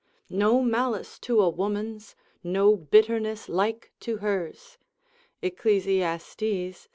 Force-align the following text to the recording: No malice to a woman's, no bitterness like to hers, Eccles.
No 0.31 0.63
malice 0.63 1.19
to 1.19 1.39
a 1.41 1.47
woman's, 1.49 2.15
no 2.43 2.75
bitterness 2.75 3.47
like 3.47 3.91
to 3.99 4.17
hers, 4.17 4.79
Eccles. 5.43 6.87